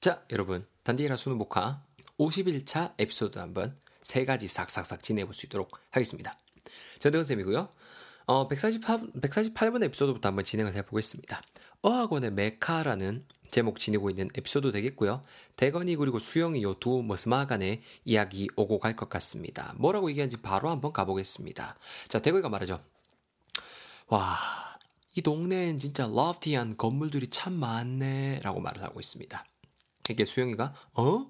[0.00, 0.66] 자, 여러분.
[0.82, 1.82] 단디라 수능 복화
[2.18, 6.38] 51차 에피소드 한번 세 가지 싹싹싹 지내볼 수 있도록 하겠습니다.
[7.00, 7.68] 전대건쌤이고요.
[8.26, 11.42] 어, 148, 148번 에피소드부터 한번 진행을 해보겠습니다.
[11.82, 15.20] 어학원의 메카라는 제목 지니고 있는 에피소드 되겠고요.
[15.56, 19.74] 대건이 그리고 수영이 요 두 머스마 간의 이야기 오고 갈 것 같습니다.
[19.76, 21.76] 뭐라고 얘기하는지 바로 한번 가보겠습니다.
[22.08, 22.80] 자, 대건이가 말하죠.
[24.08, 24.36] 와,
[25.14, 29.44] 이 동네엔 진짜 lofty한 건물들이 참 많네 라고 말을 하고 있습니다.
[30.12, 31.26] 이게 수영이가 어?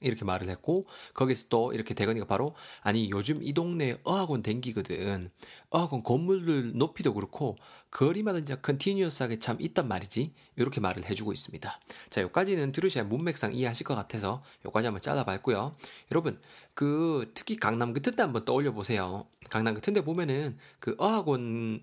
[0.00, 5.30] 이렇게 말을 했고 거기서 또 이렇게 대건이가 바로 아니 요즘 이 동네에 어학원 댕기거든.
[5.70, 7.56] 어학원 건물들 높이도 그렇고
[7.90, 10.34] 거리마다 진짜 continuous하게 참 있단 말이지.
[10.56, 11.80] 이렇게 말을 해주고 있습니다.
[12.10, 15.76] 자 여기까지는 들으셔야 문맥상 이해하실 것 같아서 여기까지 한번 잘라봤고요.
[16.12, 16.38] 여러분
[16.74, 19.26] 그 특히 강남 같은 데 한번 떠올려 보세요.
[19.48, 21.80] 강남 같은 데 보면은 그 어학원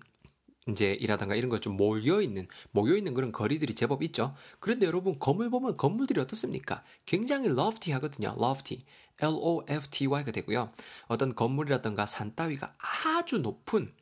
[0.68, 4.34] 이제 일하던가 이런 거좀 모여 있는 모여 있는 그런 거리들이 제법 있죠.
[4.60, 6.82] 그런데 여러분 건물 보면 건물들이 어떻습니까?
[7.06, 8.34] 굉장히 lofty하거든요.
[8.38, 8.82] lofty.
[9.20, 10.72] L-O-F-T-Y가 되고요.
[11.06, 13.92] 어떤 건물이라던가 산 따위가 아주 높은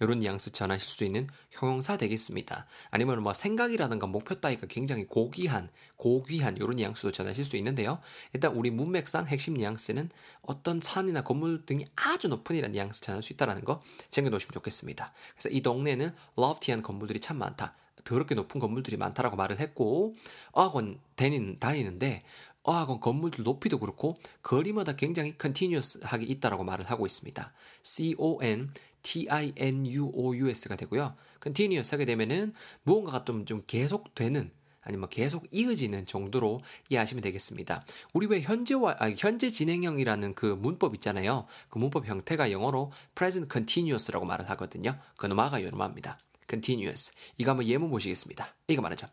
[0.00, 2.66] 이런 뉘앙스 전하실 수 있는 형용사 되겠습니다.
[2.90, 7.98] 아니면 뭐 생각이라든가 목표 따위가 굉장히 고귀한, 고귀한 이런 뉘앙스도 전하실 수 있는데요.
[8.32, 10.10] 일단 우리 문맥상 핵심 뉘앙스는
[10.42, 15.12] 어떤 산이나 건물 등이 아주 높은 이라는 뉘앙스 전할 수 있다는 거 챙겨놓으시면 좋겠습니다.
[15.32, 17.74] 그래서 이 동네는 lofty한 건물들이 참 많다.
[18.04, 20.14] 더럽게 높은 건물들이 많다라고 말을 했고
[20.52, 22.22] 어학원 다니는, 다니는데
[22.62, 27.52] 어학원 건물들 높이도 그렇고 거리마다 굉장히 continuous하게 있다라고 말을 하고 있습니다.
[27.82, 31.14] C-O-N T-I-N-U-O-U-S가 되고요.
[31.42, 34.50] continuous 하게 되면은 무언가가 좀, 좀 계속되는
[34.82, 37.84] 아니면 계속 이어지는 정도로 이해하시면 되겠습니다.
[38.14, 41.46] 우리 왜 현재와 아, 현재 진행형이라는 그 문법 있잖아요.
[41.68, 44.98] 그 문법 형태가 영어로 present continuous라고 말을 하거든요.
[45.16, 46.18] 그 노마가 요노마입니다.
[46.48, 47.12] continuous.
[47.38, 48.54] 이거 한번 예문 보시겠습니다.
[48.68, 49.06] 이거 말하죠.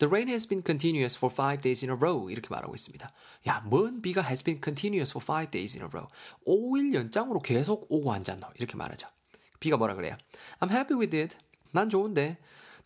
[0.00, 2.30] The rain has been continuous for five days in a row.
[2.30, 3.08] 이렇게 말하고 있습니다.
[3.48, 6.06] 야, 먼 비가 has been continuous for five days in a row.
[6.46, 8.46] 5일 연장으로 계속 오고 앉았노.
[8.56, 9.08] 이렇게 말하죠.
[9.58, 10.14] 비가 뭐라 그래요?
[10.60, 11.36] I'm happy with it.
[11.72, 12.36] 난 좋은데.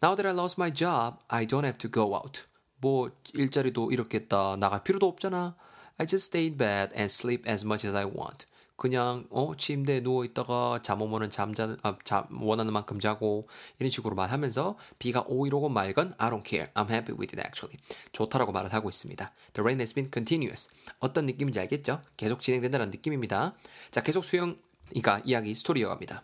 [0.02, 2.44] Now that I lost my job, I don't have to go out.
[2.78, 4.56] 뭐 일자리도 잃었겠다.
[4.56, 5.56] 나갈 필요도 없잖아.
[5.98, 8.46] I just stay in bed and sleep as much as I want.
[8.77, 13.43] 그냥 어 침대에 누워 있다가 잠 오면은 잠자 아, 잠 원하는 만큼 자고
[13.79, 16.71] 이런 식으로 말하면서 비가 오건 말건 I don't care.
[16.73, 17.77] I'm happy with it actually.
[18.11, 19.25] 좋다라고 말을 하고 있습니다.
[19.53, 20.69] The rain has been continuous.
[20.99, 22.01] 어떤 느낌인지 알겠죠?
[22.17, 23.53] 계속 진행된다는 느낌입니다.
[23.91, 24.57] 자, 계속 수영
[24.89, 26.23] 그러니까 이야기 스토리 이어갑니다.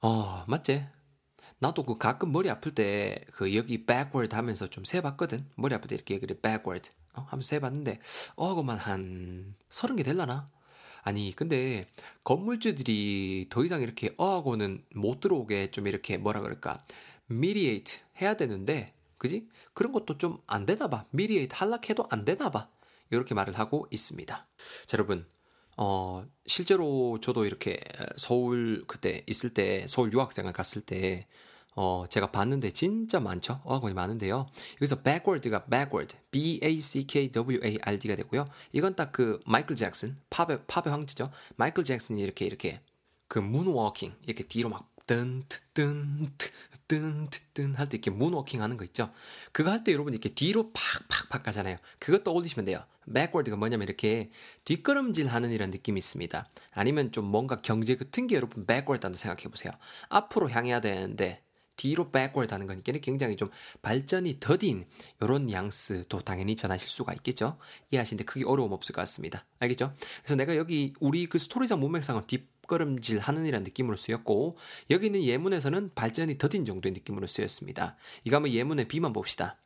[0.00, 0.86] 어, 맞지?
[1.60, 5.48] 나도 그 가끔 머리 아플 때 그 여기 backward 하면서 좀 세봤거든.
[5.56, 8.00] 머리 아플 때 이렇게 여기를 backward 어, 하면서 세봤는데
[8.36, 10.50] 어, 그만 한 서른 개 될라나?
[11.02, 11.86] 아니 근데
[12.24, 16.82] 건물주들이 더 이상 이렇게 어학원은 못 들어오게 좀 이렇게 뭐라 그럴까?
[17.26, 19.48] mediate 해야 되는데 그지?
[19.74, 21.04] 그런 것도 좀 안 되나 봐.
[21.10, 22.68] mediate 할락해도 안 되나 봐.
[23.10, 24.46] 이렇게 말을 하고 있습니다.
[24.86, 25.26] 자 여러분.
[25.76, 27.78] 어 실제로 저도 이렇게
[28.16, 31.26] 서울 그때 있을 때 서울 유학생을 갔을 때
[31.80, 33.60] 어, 제가 봤는데 진짜 많죠.
[33.62, 34.46] 어학원이 많은데요.
[34.82, 38.46] 여기서 backward가 backward, B-A-C-K-W-A-R-D가 되고요.
[38.72, 41.30] 이건 딱 그 마이클 잭슨, 팝의, 팝의 황제죠.
[41.56, 42.80] 마이클 잭슨이 이렇게 이렇게
[43.28, 49.10] 그 문워킹 이렇게 뒤로 막 뜬뜬뜬뜬뜬할 때 이렇게 문워킹 하는 거 있죠.
[49.52, 51.76] 그거 할 때 여러분 이렇게 뒤로 팍팍팍 가잖아요.
[52.00, 52.84] 그것 떠올리시면 돼요.
[53.12, 54.30] backward가 뭐냐면 이렇게
[54.64, 56.48] 뒷걸음질 하는 이런 느낌이 있습니다.
[56.72, 59.70] 아니면 좀 뭔가 경제 같은 게 여러분 backward 한다 생각해 보세요.
[60.08, 61.44] 앞으로 향해야 되는데
[61.78, 63.48] 뒤로 backward 하는 거니까 굉장히 좀
[63.80, 64.84] 발전이 더딘
[65.22, 67.56] 이런 양스도 당연히 전하실 수가 있겠죠.
[67.90, 69.46] 이해하시는데 크게 어려움 없을 것 같습니다.
[69.60, 69.94] 알겠죠?
[70.22, 74.56] 그래서 내가 여기 우리 그 스토리상 문맥상은 뒷걸음질 하는 이라는 느낌으로 쓰였고
[74.90, 77.96] 여기 있는 예문에서는 발전이 더딘 정도의 느낌으로 쓰였습니다.
[78.24, 79.56] 이거 한번 예문의 비만 봅시다.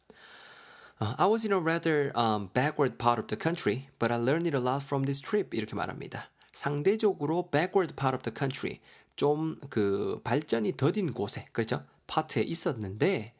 [1.00, 4.46] Uh, I was in a rather um, backward part of the country, but I learned
[4.46, 5.56] it a lot from this trip.
[5.56, 6.30] 이렇게 말합니다.
[6.52, 8.78] 상대적으로 backward part of the country,
[9.16, 11.84] 좀 그 발전이 더딘 곳에, 그렇죠?
[12.06, 13.34] 파트에 있었는데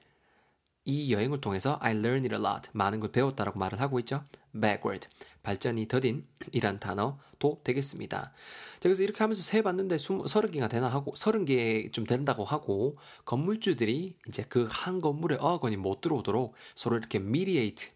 [0.84, 2.68] 이 여행을 통해서 I learned a lot.
[2.72, 4.24] 많은 걸 배웠다라고 말을 하고 있죠.
[4.52, 5.08] backward.
[5.42, 8.20] 발전이 더딘 이란 단어도 되겠습니다.
[8.20, 8.32] 자,
[8.80, 12.94] 그래서 이렇게 하면서 세 봤는데 30개가 되나 하고 30개 좀 된다고 하고
[13.24, 17.88] 건물주들이 이제 그 한 건물에 어학원이 못 들어오도록 서로 이렇게 mediate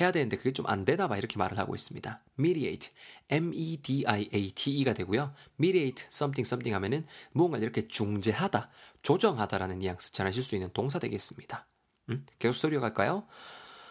[0.00, 2.20] 해야 되는데 그게 좀 안 되나 봐 이렇게 말을 하고 있습니다.
[2.38, 2.90] mediate,
[3.28, 5.32] M-E-D-I-A-T-E가 되고요.
[5.58, 8.70] mediate something something 하면은 무언가 이렇게 중재하다,
[9.02, 11.66] 조정하다라는 뉘앙스 전하실 수 있는 동사 되겠습니다.
[12.10, 12.24] 음?
[12.38, 13.26] 계속 소리어 갈까요?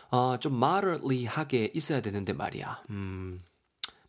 [0.09, 2.81] 어, 좀 moderately하게 있어야 되는데 말이야.
[2.89, 3.41] 음,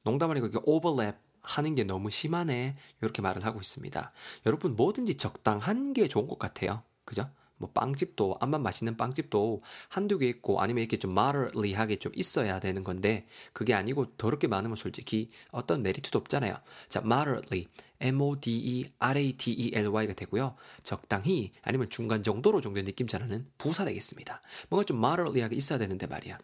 [0.02, 2.76] 농담 아니고 이게 overlap 하는 게 너무 심하네.
[3.02, 4.12] 이렇게 말을 하고 있습니다.
[4.46, 6.82] 여러분 뭐든지 적당한 게 좋은 것 같아요.
[7.04, 7.22] 그죠?
[7.62, 12.82] 뭐 빵집도 암만 맛있는 빵집도 한두 개 있고 아니면 이렇게 좀 moderately하게 좀 있어야 되는
[12.82, 16.56] 건데 그게 아니고 더럽게 많으면 솔직히 어떤 메리트도 없잖아요.
[16.88, 17.68] 자, moderately
[18.00, 18.94] M-O-D-E-R-A-T-E-L-Y가
[20.14, 20.56] 되고요.
[20.82, 24.42] 적당히 아니면 중간 정도로 정도의 느낌 전하는 부사 되겠습니다.
[24.68, 26.38] 뭔가 좀 moderately하게 있어야 되는데 말이야.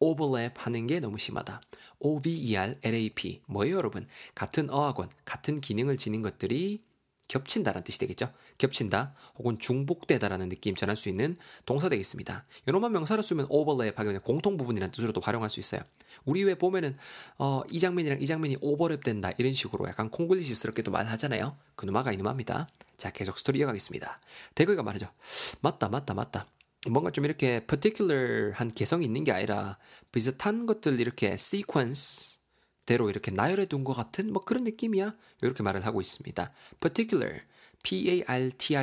[0.00, 1.60] overlap 하는 게 너무 심하다.
[2.00, 3.42] O-V-E-R-L-A-P.
[3.46, 4.06] 뭐예요, 여러분?
[4.34, 6.80] 같은 어학원, 같은 기능을 지닌 것들이
[7.28, 8.32] 겹친다라는 뜻이 되겠죠.
[8.58, 12.44] 겹친다 혹은 중복되다라는 느낌 전할 수 있는 동사 되겠습니다.
[12.68, 15.80] 요놈만 명사로 쓰면 overlap 하기 공통 부분이라는 뜻으로도 활용할 수 있어요.
[16.24, 16.96] 우리 왜 보면은
[17.38, 21.56] 어, 이 장면이랑 이 장면이 오버랩 된다 이런 식으로 약간 콩글리시스럽게도 말하잖아요.
[21.74, 22.68] 그놈아가 이놈합니다.
[22.96, 24.16] 자 계속 스토리 이어가겠습니다.
[24.54, 25.08] 대거가 말하죠.
[25.60, 26.46] 맞다 맞다 맞다.
[26.90, 29.78] 뭔가 좀 이렇게 particular한 개성이 있는 게 아니라
[30.10, 32.31] 비슷한 것들 이렇게 sequence
[32.86, 35.14] 대로 이렇게 나열해 둔 것 같은 뭐 그런 느낌이야.
[35.42, 36.52] 이렇게 말을 하고 있습니다.
[36.80, 37.40] particular
[37.82, 38.76] P-A-R-T-I-C-U-L-A-R이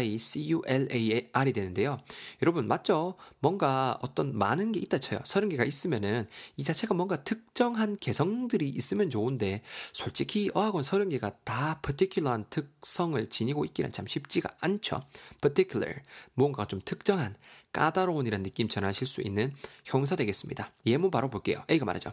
[1.54, 1.98] 되는데요.
[2.42, 3.16] 여러분, 맞죠?
[3.40, 5.22] 뭔가 어떤 많은 게 있다 쳐요.
[5.24, 9.62] 서른 개가 있으면은 이 자체가 뭔가 특정한 개성들이 있으면 좋은데,
[9.94, 15.01] 솔직히 어학원 서른 개가 다 particular한 특성을 지니고 있기는 참 쉽지가 않죠.
[15.42, 16.01] particular,
[16.34, 17.36] 뭔가 좀 특정한
[17.72, 19.54] 까다로운이라는 느낌 전하실 수 있는
[19.86, 20.72] 형사 되겠습니다.
[20.86, 21.63] 예문 바로 볼게요.
[21.69, 22.12] A가 말하죠.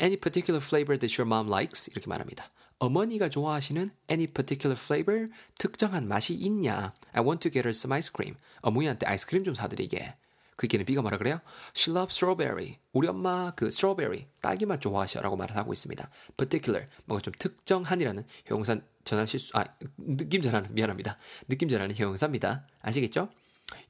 [0.00, 1.90] Any particular flavor that your mom likes?
[1.90, 2.50] 이렇게 말합니다.
[2.78, 5.26] 어머니가 좋아하시는 any particular flavor?
[5.58, 6.94] 특정한 맛이 있냐?
[7.12, 8.38] I want to get her some ice cream.
[8.60, 10.14] 어머니한테 아이스크림 좀 사드리게.
[10.54, 11.38] 그 얘기는 B가 뭐라 그래요?
[11.74, 12.78] She loves strawberry.
[12.92, 16.10] 우리 엄마 그 strawberry, 딸기맛 좋아하셔 라고 말을 하고 있습니다.
[16.36, 19.64] particular, 뭔가 좀 특정한이라는 형용사 전하실 수, 아,
[19.96, 21.16] 느낌 전하는, 미안합니다.
[21.48, 22.66] 느낌 전하는 형용사입니다.
[22.82, 23.28] 아시겠죠?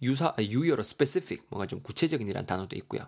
[0.03, 3.01] 유사, 유효로 specific, 뭔가 좀 구체적인이라는 단어도 있고요.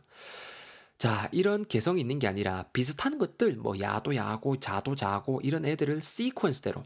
[1.01, 6.01] 자, 이런 개성이 있는 게 아니라 비슷한 것들, 뭐 야도 야고, 자도 자고 이런 애들을
[6.01, 6.85] 시퀀스대로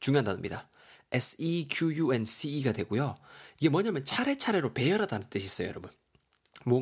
[0.00, 0.66] 중요한 단어입니다.
[1.12, 3.16] S-E-Q-U-N-C-E가 되고요.
[3.60, 5.90] 이게 뭐냐면 차례차례로 배열하다는 뜻이 있어요, 여러분.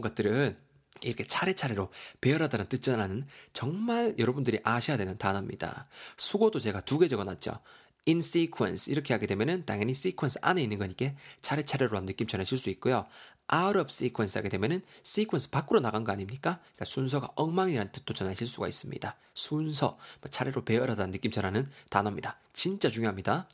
[0.00, 0.56] 것들은
[1.02, 1.90] 이렇게 차례차례로
[2.20, 5.88] 배열하다는 뜻 전하는 정말 여러분들이 아셔야 되는 단어입니다.
[6.16, 7.54] 수고도 제가 두 개 적어놨죠.
[8.08, 11.10] in sequence 이렇게 하게 되면은 당연히 sequence 안에 있는 거니까
[11.40, 13.04] 차례차례로 한 느낌 전해줄 수 있고요.
[13.52, 16.58] Out of sequence 하게 되면은 sequence 밖으로 나간 거 아닙니까?
[16.58, 19.14] 그러니까 순서가 엉망이라는 뜻도 전하실 수가 있습니다.
[19.34, 22.38] 순서, 뭐 차례로 배열하다는 느낌 전하는 단어입니다.
[22.52, 23.48] 진짜 중요합니다.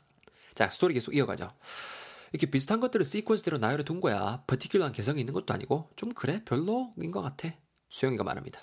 [0.55, 1.51] 자, 스토리 계속 이어가죠.
[2.31, 4.43] 이렇게 비슷한 것들을 시퀀스대로 나열해 둔 거야.
[4.47, 7.49] particular한 개성이 있는 것도 아니고 좀 그래 별로인 것 같아.
[7.89, 8.59] 수영이가 말합니다.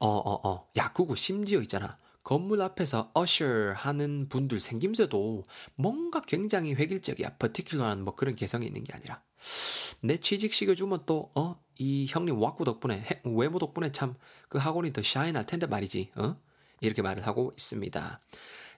[0.00, 0.68] 어, 어, 어.
[0.76, 1.96] 야구구 심지어 있잖아.
[2.22, 5.42] 건물 앞에서 usher 하는 분들 생김새도
[5.74, 7.36] 뭔가 굉장히 획일적이야.
[7.38, 9.22] particular한 뭐 그런 개성이 있는 게 아니라.
[10.02, 14.14] 내 취직 시켜주면 또, 어, 이 형님 와꾸 덕분에, 외모 덕분에 참
[14.52, 16.36] 그 학원이 더 샤인 할 텐데 말이지, 어?
[16.82, 18.20] 이렇게 말을 하고 있습니다.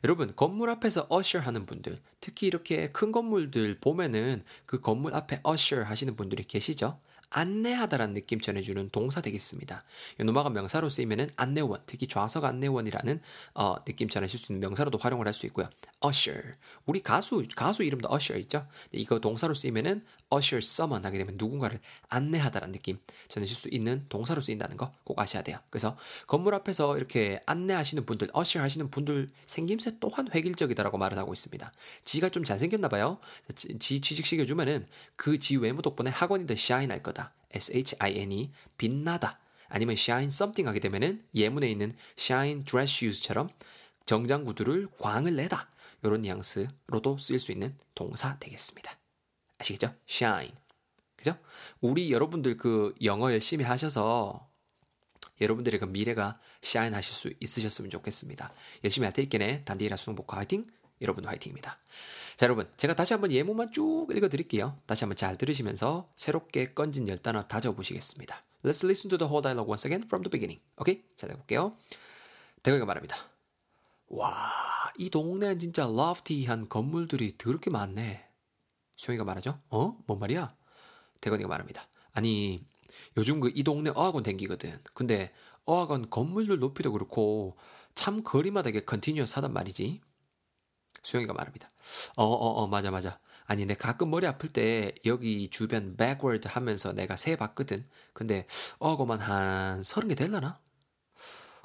[0.04, 5.84] 여러분, 건물 앞에서 usher 하는 분들, 특히 이렇게 큰 건물들 보면은 그 건물 앞에 usher
[5.84, 7.00] 하시는 분들이 계시죠?
[7.30, 9.82] 안내하다라는 느낌 전해주는 동사 되겠습니다.
[10.20, 13.20] 요노마가 명사로 쓰이면은 안내원, 특히 좌석 안내원이라는
[13.54, 15.68] 어, 느낌 전하실 수 있는 명사로도 활용을 할 수 있고요.
[16.04, 16.52] usher.
[16.86, 18.66] 우리 가수 가수 이름도 usher 있죠?
[18.92, 22.98] 이거 동사로 쓰이면은 usher someone 하게 되면 누군가를 안내하다라는 느낌
[23.28, 25.56] 전하실 수 있는 동사로 쓰인다는 거 꼭 아셔야 돼요.
[25.70, 25.96] 그래서
[26.26, 31.72] 건물 앞에서 이렇게 안내하시는 분들, usher 하시는 분들 생김새 또한 획일적이다라고 말을 하고 있습니다.
[32.04, 33.18] 지가 좀 잘생겼나 봐요.
[33.54, 34.84] 지 취직시켜 주면은
[35.16, 37.32] 그 지 외모 덕분에 학원이 더 shine 할 거다.
[37.52, 39.38] S-H-I-N-E 빛나다.
[39.68, 43.48] 아니면 shine something 하게 되면은 예문에 있는 shine dress shoes처럼
[44.04, 45.70] 정장 구두를 광을 내다.
[46.02, 48.98] 이런 뉘앙스로도 쓰일 수 있는 동사 되겠습니다.
[49.58, 49.94] 아시겠죠?
[50.08, 50.52] shine.
[51.16, 51.36] 그죠?
[51.80, 54.46] 우리 여러분들 그 영어 열심히 하셔서
[55.40, 58.48] 여러분들의 그 미래가 shine 하실 수 있으셨으면 좋겠습니다.
[58.84, 60.66] 열심히 할 테니까 단디라 수능복화 화이팅!
[61.00, 61.78] 여러분 화이팅입니다.
[62.36, 64.76] 자, 여러분, 제가 다시 한번 예문만 쭉 읽어 드릴게요.
[64.86, 68.36] 다시 한번 잘 들으시면서 새롭게 건진 열 단어 다져 보시겠습니다.
[68.64, 70.60] Let's listen to the whole dialogue once again from the beginning.
[70.78, 71.04] 오케이?
[71.16, 71.76] 잘 해볼게요.
[72.62, 73.16] 대건이가 말합니다.
[74.08, 74.32] 와,
[74.98, 78.26] 이 동네는 진짜 lofty한 건물들이 더럽게 많네.
[78.96, 79.60] 수영이가 말하죠.
[79.70, 79.96] 어?
[80.06, 80.54] 뭔 말이야?
[81.20, 81.84] 대건이가 말합니다.
[82.12, 82.64] 아니,
[83.16, 84.80] 요즘 그 이 동네 어학원 댕기거든.
[84.92, 85.32] 근데
[85.66, 87.56] 어학원 건물들 높이도 그렇고
[87.94, 90.00] 참 거리마다 이게 continuous 하단 말이지.
[91.02, 91.68] 수영이가 말합니다.
[92.16, 93.16] 어, 어, 어, 맞아, 맞아.
[93.46, 97.84] 아니, 내 가끔 머리 아플 때 여기 주변 backward 하면서 내가 세 봤거든.
[98.14, 98.46] 근데
[98.78, 100.60] 어학원만 한 서른 개 될라나?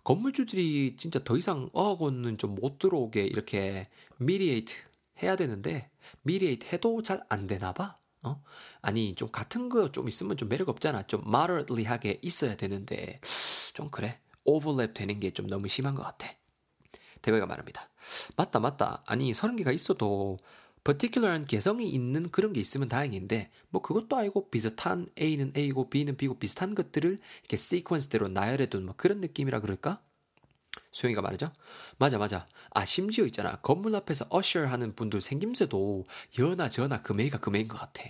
[0.04, 3.86] 건물주들이 진짜 더 이상 어학원은 좀못 들어오게 이렇게
[4.18, 4.74] mediate
[5.22, 5.90] 해야 되는데
[6.24, 7.98] mediate 해도 잘 안 되나 봐.
[8.26, 8.42] 어?
[8.82, 11.04] 아니 좀 같은 거 좀 있으면 좀 매력 없잖아.
[11.08, 13.20] 좀 moderately하게 있어야 되는데
[13.74, 14.20] 좀 그래.
[14.46, 16.28] 오버랩 되는 게 좀 너무 심한 것 같아.
[17.22, 17.90] 대건이가 말합니다.
[18.38, 19.04] 맞다 맞다.
[19.08, 20.38] 아니 서른 개가 있어도
[20.84, 26.40] particular한 개성이 있는 그런 게 있으면 다행인데 뭐 그것도 아니고 비슷한 A는 A고 B는 B고
[26.40, 30.02] 비슷한 것들을 이렇게 시퀀스대로 나열해 둔 뭐 그런 느낌이라 그럴까?
[30.92, 31.52] 수영이가 말이죠.
[31.98, 32.48] 맞아 맞아.
[32.72, 33.58] 아 심지어 있잖아.
[33.62, 36.08] 건물 앞에서 어셔 하는 분들 생김새도
[36.40, 38.04] 여나 저나 금메이가 금메인 것 같아.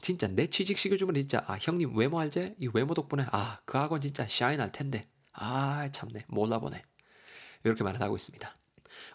[0.00, 2.56] 진짜 내 취직 시켜주면 진짜 아 형님 외모 알제?
[2.60, 5.02] 이 외모 덕분에 아 그 학원 진짜 샤인 할 텐데.
[5.32, 6.82] 아 참네 몰라보네.
[7.64, 8.54] 이렇게 말을 하고 있습니다.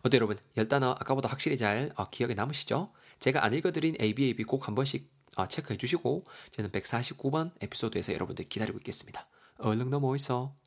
[0.03, 0.37] 어때 여러분?
[0.57, 2.89] 열 단어 아까보다 확실히 잘 어, 기억에 남으시죠?
[3.19, 8.77] 제가 안 읽어드린 ABAB 꼭 한 번씩 어, 체크해 주시고 저는 149번 에피소드에서 여러분들 기다리고
[8.79, 9.25] 있겠습니다.
[9.57, 10.64] 얼른 넘어오이소.